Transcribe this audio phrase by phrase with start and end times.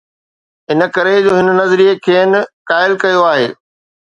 [0.71, 2.31] ان ڪري جو هن نظريي کين
[2.73, 3.47] قائل ڪيو آهي.